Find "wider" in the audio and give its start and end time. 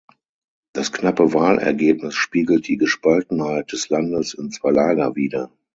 5.15-5.51